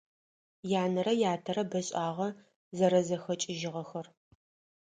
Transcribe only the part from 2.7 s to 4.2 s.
зэрэзэхэкIыжьыгъэхэр.